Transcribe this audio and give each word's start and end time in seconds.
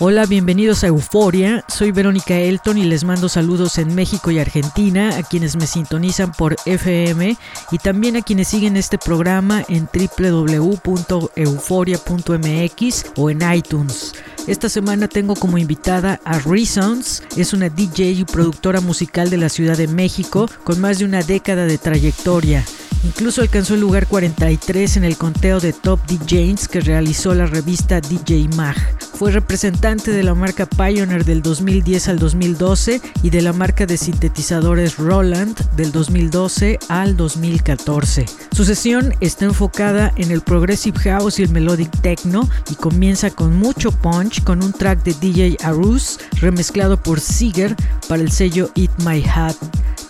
Hola, 0.00 0.26
bienvenidos 0.26 0.82
a 0.82 0.88
Euforia. 0.88 1.64
Soy 1.68 1.92
Verónica 1.92 2.36
Elton 2.36 2.78
y 2.78 2.84
les 2.84 3.04
mando 3.04 3.28
saludos 3.28 3.78
en 3.78 3.94
México 3.94 4.32
y 4.32 4.40
Argentina, 4.40 5.16
a 5.16 5.22
quienes 5.22 5.54
me 5.54 5.68
sintonizan 5.68 6.32
por 6.32 6.56
FM 6.66 7.36
y 7.70 7.78
también 7.78 8.16
a 8.16 8.22
quienes 8.22 8.48
siguen 8.48 8.76
este 8.76 8.98
programa 8.98 9.62
en 9.68 9.88
www.euforia.mx 10.18 13.04
o 13.16 13.30
en 13.30 13.54
iTunes. 13.54 14.14
Esta 14.48 14.68
semana 14.68 15.06
tengo 15.06 15.36
como 15.36 15.58
invitada 15.58 16.20
a 16.24 16.40
Reasons, 16.40 17.22
es 17.36 17.52
una 17.52 17.68
DJ 17.68 18.10
y 18.10 18.24
productora 18.24 18.80
musical 18.80 19.30
de 19.30 19.36
la 19.36 19.48
Ciudad 19.48 19.76
de 19.76 19.86
México 19.86 20.50
con 20.64 20.80
más 20.80 20.98
de 20.98 21.04
una 21.04 21.22
década 21.22 21.66
de 21.66 21.78
trayectoria. 21.78 22.64
Incluso 23.04 23.42
alcanzó 23.42 23.74
el 23.74 23.80
lugar 23.80 24.06
43 24.06 24.96
en 24.96 25.04
el 25.04 25.18
conteo 25.18 25.60
de 25.60 25.74
Top 25.74 26.00
DJs 26.06 26.68
que 26.68 26.80
realizó 26.80 27.34
la 27.34 27.44
revista 27.44 28.00
DJ 28.00 28.48
Mag. 28.56 28.76
Fue 29.14 29.30
representante 29.30 30.10
de 30.10 30.22
la 30.22 30.34
marca 30.34 30.66
Pioneer 30.66 31.24
del 31.24 31.42
2010 31.42 32.08
al 32.08 32.18
2012 32.18 33.00
y 33.22 33.30
de 33.30 33.42
la 33.42 33.52
marca 33.52 33.84
de 33.84 33.98
sintetizadores 33.98 34.96
Roland 34.96 35.54
del 35.76 35.92
2012 35.92 36.78
al 36.88 37.16
2014. 37.16 38.24
Su 38.52 38.64
sesión 38.64 39.14
está 39.20 39.44
enfocada 39.44 40.12
en 40.16 40.30
el 40.30 40.40
Progressive 40.40 40.98
House 41.00 41.38
y 41.38 41.42
el 41.42 41.50
Melodic 41.50 41.90
Techno 42.00 42.48
y 42.70 42.74
comienza 42.74 43.30
con 43.30 43.54
mucho 43.54 43.92
punch 43.92 44.42
con 44.42 44.64
un 44.64 44.72
track 44.72 45.02
de 45.04 45.14
DJ 45.14 45.58
Arus 45.62 46.18
remezclado 46.40 46.96
por 46.96 47.20
Seeger 47.20 47.76
para 48.08 48.22
el 48.22 48.32
sello 48.32 48.70
Eat 48.74 48.90
My 49.04 49.22
Hat. 49.24 49.56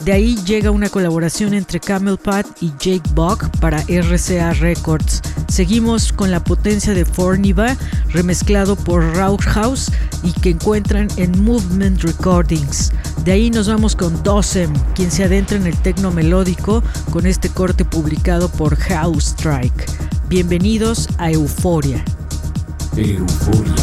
De 0.05 0.12
ahí 0.12 0.36
llega 0.44 0.70
una 0.70 0.91
colaboración 0.91 1.55
entre 1.55 1.80
Camel 1.80 2.19
Pat 2.19 2.47
y 2.60 2.69
Jake 2.78 3.08
Buck 3.14 3.48
para 3.58 3.83
RCA 3.88 4.52
Records. 4.52 5.22
Seguimos 5.48 6.12
con 6.12 6.30
la 6.30 6.44
potencia 6.44 6.92
de 6.92 7.06
Forniva, 7.06 7.74
remezclado 8.11 8.77
por 8.77 9.02
House 9.41 9.91
y 10.22 10.33
que 10.33 10.50
encuentran 10.50 11.08
en 11.16 11.42
Movement 11.42 12.02
Recordings. 12.02 12.92
De 13.24 13.33
ahí 13.33 13.50
nos 13.50 13.66
vamos 13.66 13.96
con 13.96 14.22
Dosem, 14.22 14.74
quien 14.94 15.11
se 15.11 15.24
adentra 15.24 15.56
en 15.56 15.66
el 15.66 15.77
tecno 15.78 16.11
melódico 16.11 16.83
con 17.11 17.24
este 17.24 17.48
corte 17.48 17.86
publicado 17.86 18.50
por 18.50 18.77
House 18.77 19.28
Strike. 19.28 19.86
Bienvenidos 20.28 21.08
a 21.16 21.30
Euforia. 21.30 22.05
Euforia. 22.94 23.74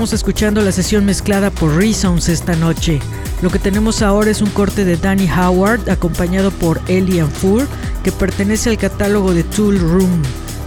Estamos 0.00 0.14
escuchando 0.14 0.62
la 0.62 0.72
sesión 0.72 1.04
mezclada 1.04 1.50
por 1.50 1.76
Reasons 1.76 2.30
esta 2.30 2.56
noche. 2.56 3.00
Lo 3.42 3.50
que 3.50 3.58
tenemos 3.58 4.00
ahora 4.00 4.30
es 4.30 4.40
un 4.40 4.48
corte 4.48 4.86
de 4.86 4.96
Danny 4.96 5.28
Howard 5.30 5.90
acompañado 5.90 6.50
por 6.52 6.80
Elian 6.88 7.30
Fur 7.30 7.68
que 8.02 8.10
pertenece 8.10 8.70
al 8.70 8.78
catálogo 8.78 9.34
de 9.34 9.44
Tool 9.44 9.78
Room. 9.78 10.22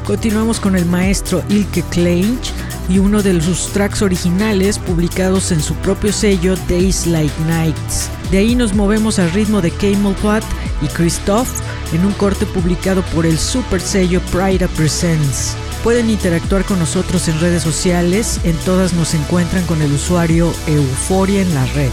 Continuamos 0.05 0.59
con 0.59 0.75
el 0.75 0.85
maestro 0.85 1.41
Ilke 1.49 1.81
Kleinch 1.89 2.51
y 2.87 2.99
uno 2.99 3.23
de 3.23 3.41
sus 3.41 3.69
tracks 3.69 4.03
originales 4.03 4.77
publicados 4.77 5.51
en 5.51 5.63
su 5.63 5.73
propio 5.77 6.13
sello 6.13 6.55
Days 6.69 7.07
Like 7.07 7.33
Nights. 7.47 8.09
De 8.29 8.37
ahí 8.37 8.53
nos 8.53 8.75
movemos 8.75 9.17
al 9.17 9.31
ritmo 9.31 9.61
de 9.61 9.71
Camel 9.71 10.13
Fat 10.21 10.43
y 10.83 10.85
Christoph 10.89 11.49
en 11.91 12.05
un 12.05 12.13
corte 12.13 12.45
publicado 12.45 13.01
por 13.15 13.25
el 13.25 13.39
super 13.39 13.81
sello 13.81 14.21
Prida 14.31 14.67
Presents. 14.67 15.55
Pueden 15.83 16.09
interactuar 16.09 16.63
con 16.63 16.79
nosotros 16.79 17.27
en 17.27 17.41
redes 17.41 17.61
sociales, 17.61 18.39
en 18.45 18.55
todas 18.59 18.93
nos 18.93 19.13
encuentran 19.13 19.65
con 19.65 19.81
el 19.81 19.91
usuario 19.91 20.53
Euforia 20.65 21.41
en 21.41 21.53
la 21.53 21.65
red. 21.65 21.91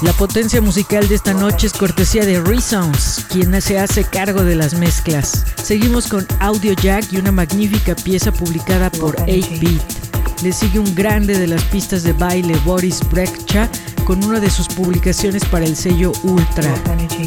La 0.00 0.12
potencia 0.12 0.60
musical 0.60 1.08
de 1.08 1.16
esta 1.16 1.34
noche 1.34 1.66
es 1.66 1.72
cortesía 1.72 2.24
de 2.24 2.40
Reasons, 2.40 3.26
quien 3.30 3.60
se 3.60 3.80
hace 3.80 4.04
cargo 4.04 4.44
de 4.44 4.54
las 4.54 4.74
mezclas. 4.74 5.44
Seguimos 5.60 6.06
con 6.06 6.24
Audio 6.38 6.72
Jack 6.74 7.12
y 7.12 7.16
una 7.16 7.32
magnífica 7.32 7.96
pieza 7.96 8.30
publicada 8.30 8.90
por 8.90 9.16
8-Beat. 9.16 10.42
Le 10.44 10.52
sigue 10.52 10.78
un 10.78 10.94
grande 10.94 11.36
de 11.36 11.48
las 11.48 11.64
pistas 11.64 12.04
de 12.04 12.12
baile 12.12 12.56
Boris 12.64 13.00
Brekcha 13.10 13.68
con 14.04 14.22
una 14.22 14.38
de 14.38 14.50
sus 14.50 14.68
publicaciones 14.68 15.44
para 15.46 15.64
el 15.64 15.74
sello 15.74 16.12
Ultra. 16.22 16.72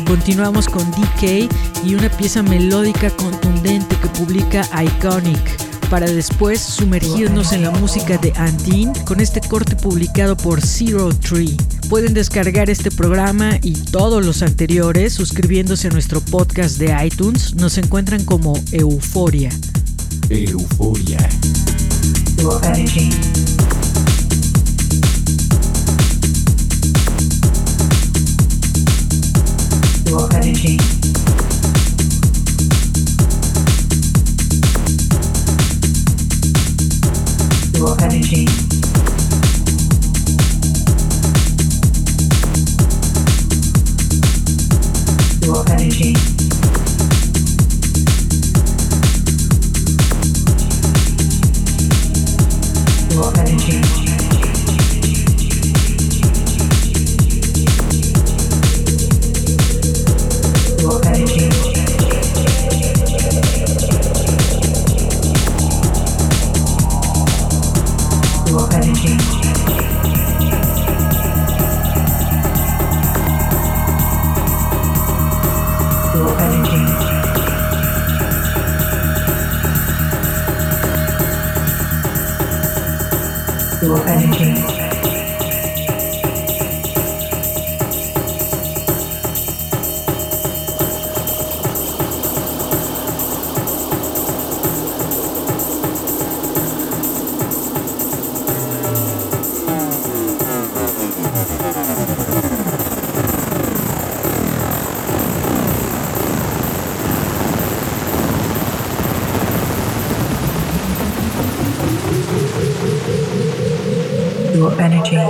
Continuamos 0.07 0.69
con 0.69 0.89
DK 0.91 1.49
y 1.83 1.95
una 1.95 2.07
pieza 2.07 2.41
melódica 2.41 3.09
contundente 3.09 3.97
que 3.97 4.07
publica 4.07 4.61
Iconic 4.81 5.70
para 5.91 6.09
después 6.09 6.61
sumergirnos 6.61 7.51
en 7.51 7.63
la 7.63 7.71
música 7.71 8.17
de 8.17 8.31
Andine 8.37 8.93
con 9.03 9.19
este 9.19 9.41
corte 9.41 9.75
publicado 9.75 10.37
por 10.37 10.61
Zero 10.61 11.09
Tree. 11.13 11.57
Pueden 11.89 12.13
descargar 12.13 12.69
este 12.69 12.89
programa 12.89 13.59
y 13.61 13.73
todos 13.73 14.25
los 14.25 14.41
anteriores 14.41 15.11
suscribiéndose 15.13 15.89
a 15.89 15.91
nuestro 15.91 16.21
podcast 16.21 16.77
de 16.77 16.95
iTunes. 17.05 17.55
Nos 17.55 17.77
encuentran 17.77 18.23
como 18.23 18.53
Euforia. 18.71 19.49
Euforia. 20.29 21.17
energy. 30.33 31.00
Your 37.81 37.99
energy. 38.03 38.45
Your 45.41 46.40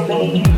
energy. 0.09 0.50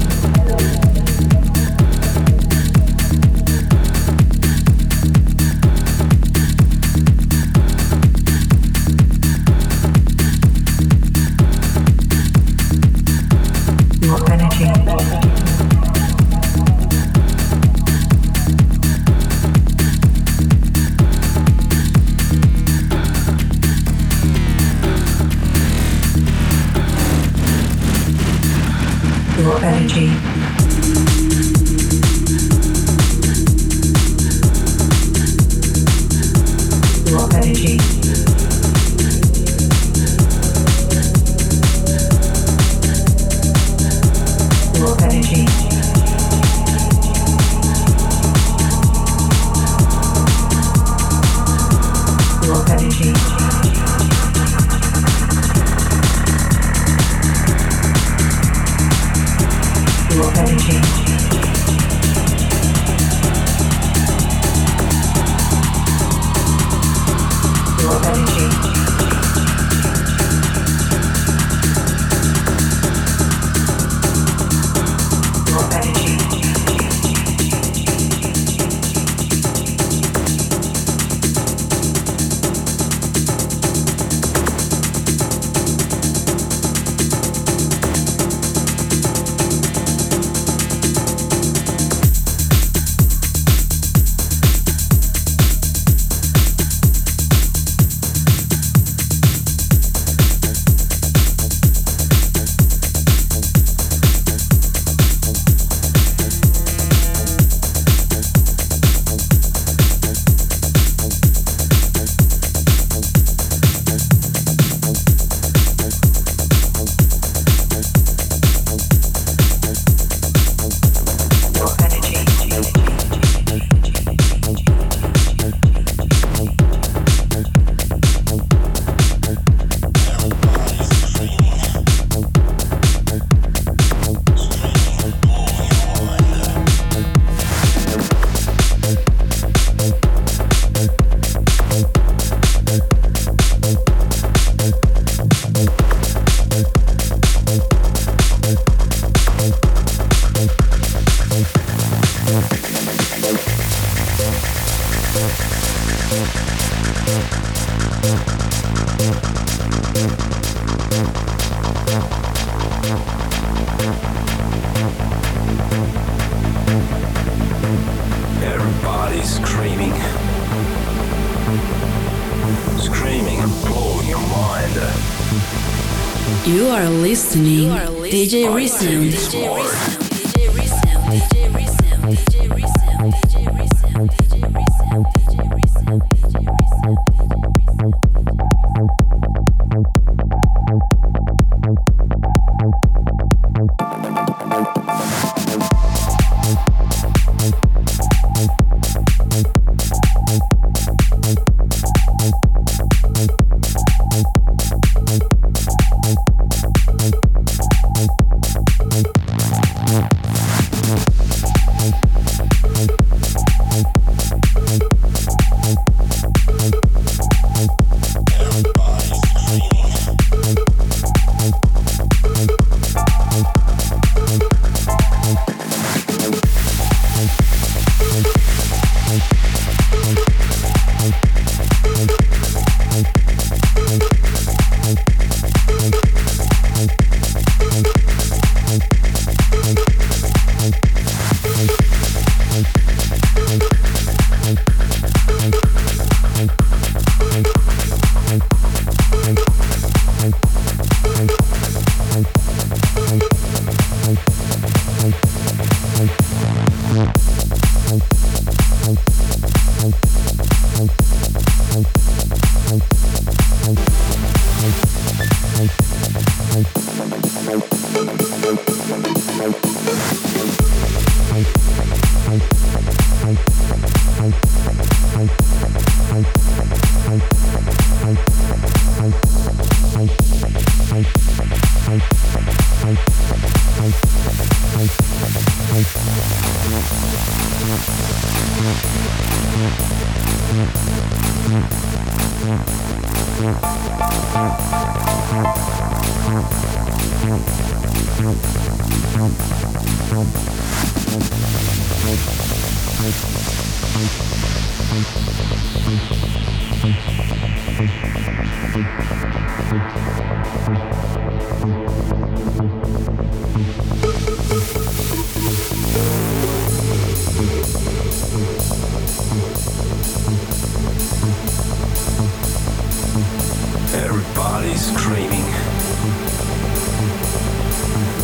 Everybody's 323.96 324.94
screaming. 324.94 325.83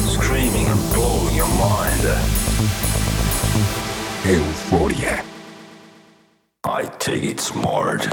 Screaming 0.08 0.68
and 0.68 0.94
blowing 0.94 1.36
your 1.36 1.48
mind. 1.48 2.04
Euphoria. 4.26 5.24
I 6.64 6.84
take 7.00 7.24
it 7.24 7.40
smart. 7.40 8.08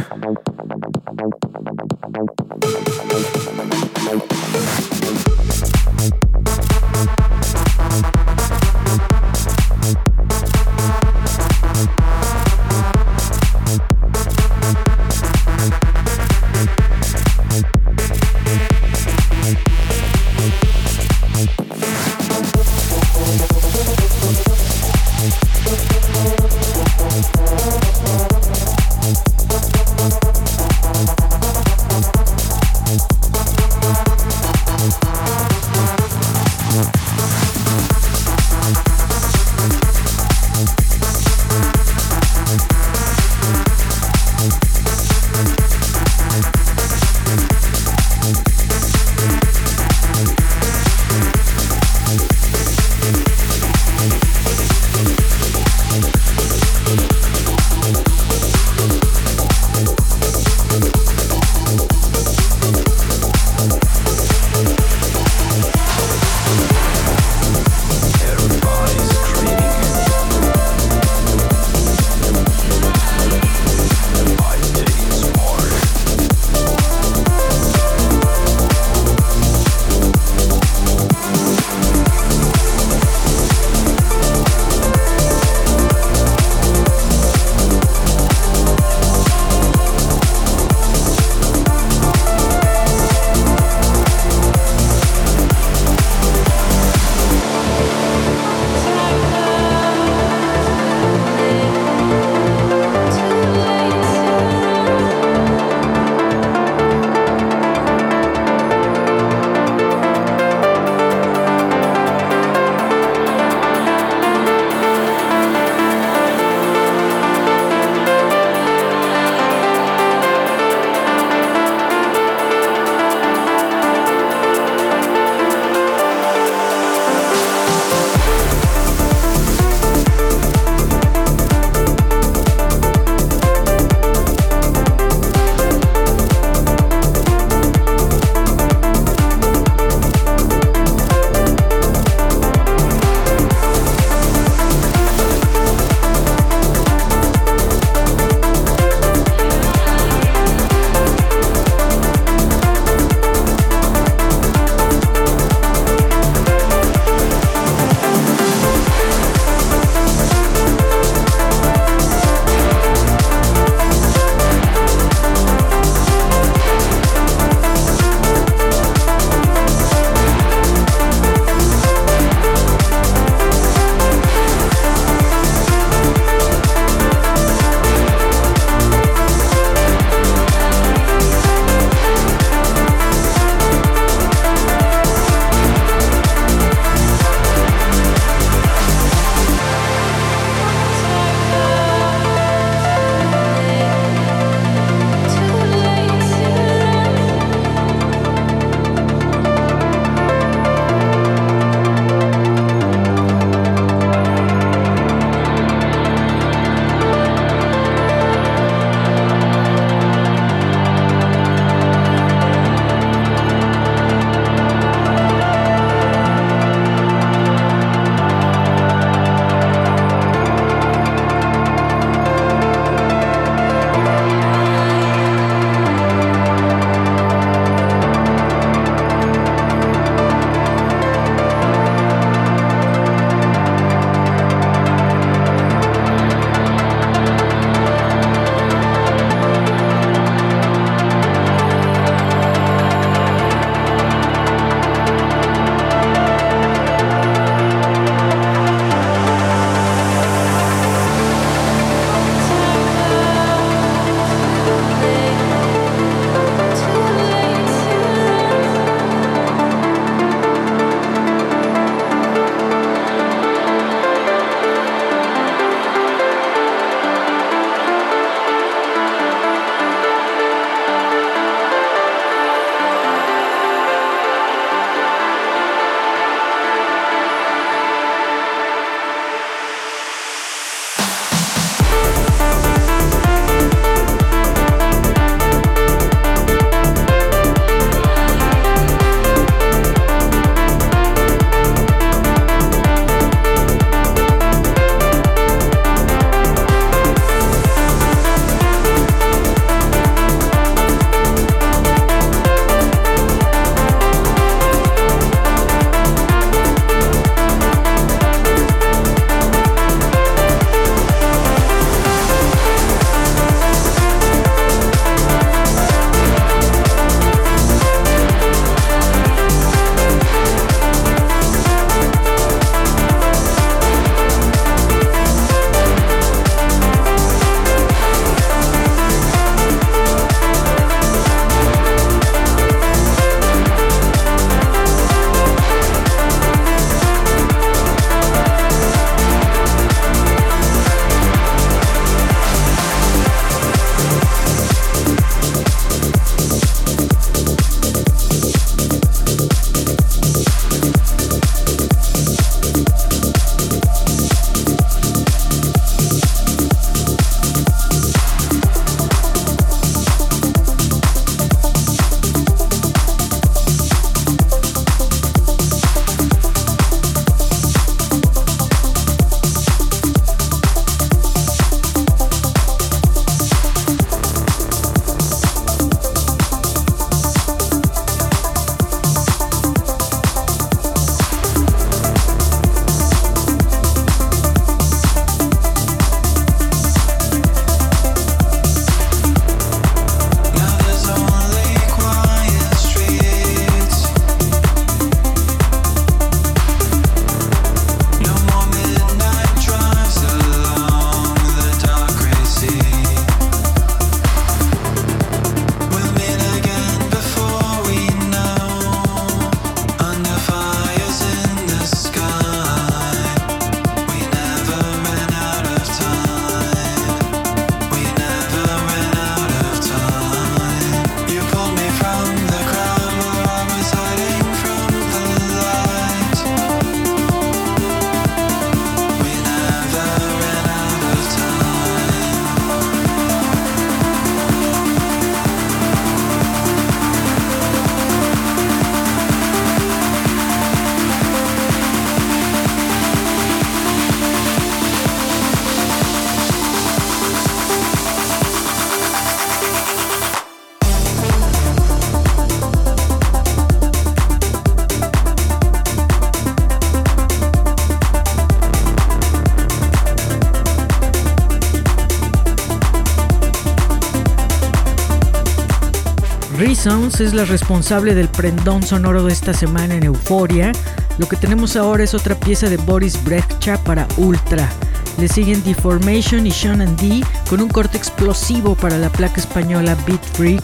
Reasons 466.87 467.21
es 467.21 467.35
la 467.35 467.45
responsable 467.45 468.15
del 468.15 468.29
prendón 468.29 468.85
sonoro 468.85 469.25
de 469.25 469.33
esta 469.33 469.53
semana 469.53 469.97
en 469.97 470.05
Euforia. 470.05 470.71
Lo 471.19 471.29
que 471.29 471.35
tenemos 471.35 471.75
ahora 471.75 472.05
es 472.05 472.15
otra 472.15 472.37
pieza 472.37 472.69
de 472.69 472.77
Boris 472.77 473.25
Brejcha 473.25 473.77
para 473.79 474.07
Ultra. 474.19 474.71
Le 475.19 475.27
siguen 475.27 475.65
Deformation 475.65 476.47
y 476.47 476.53
Sean 476.53 476.81
and 476.81 476.97
D 477.01 477.25
con 477.51 477.61
un 477.61 477.69
corte 477.69 477.97
explosivo 477.97 478.77
para 478.77 478.99
la 478.99 479.11
placa 479.11 479.41
española 479.41 479.97
Beat 480.07 480.23
Freak. 480.35 480.63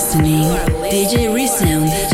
listening 0.00 0.44
DJ 0.90 1.30
Resound. 1.34 2.09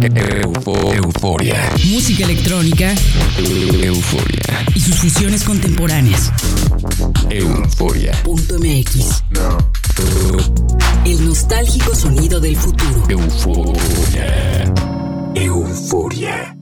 E-, 0.00 0.42
euforia. 0.96 1.56
Música 1.90 2.24
electrónica. 2.24 2.94
Euforia. 3.38 4.64
Y 4.74 4.80
sus 4.80 4.96
fusiones 4.96 5.42
contemporáneas. 5.42 6.30
Euforia.mx. 7.28 9.24
No. 9.30 9.58
El 11.04 11.26
nostálgico 11.26 11.94
sonido 11.94 12.38
del 12.38 12.56
futuro. 12.56 13.04
Euforia. 13.08 14.72
Euforia. 15.34 16.59